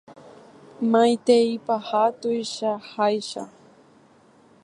Maiteipaha 0.93 2.01
tuichaháicha. 2.21 3.43